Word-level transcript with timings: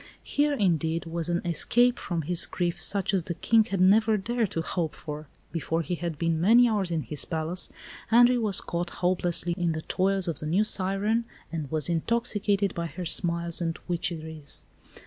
Here, 0.23 0.53
indeed, 0.53 1.05
was 1.05 1.29
an 1.29 1.43
escape 1.45 1.99
from 1.99 2.23
his 2.23 2.47
grief 2.47 2.81
such 2.83 3.13
as 3.13 3.25
the 3.25 3.35
King 3.35 3.65
had 3.65 3.79
never 3.79 4.17
dared 4.17 4.49
to 4.49 4.63
hope 4.63 4.95
for. 4.95 5.27
Before 5.51 5.83
he 5.83 5.93
had 5.93 6.17
been 6.17 6.41
many 6.41 6.67
hours 6.67 6.89
in 6.89 7.03
his 7.03 7.23
palace, 7.23 7.69
Henri 8.09 8.39
was 8.39 8.61
caught 8.61 8.89
hopelessly 9.05 9.53
in 9.59 9.73
the 9.73 9.83
toils 9.83 10.27
of 10.27 10.39
the 10.39 10.47
new 10.47 10.63
siren, 10.63 11.25
and 11.51 11.69
was 11.69 11.87
intoxicated 11.87 12.73
by 12.73 12.87
her 12.87 13.05
smiles 13.05 13.61
and 13.61 13.77
witcheries. 13.87 14.63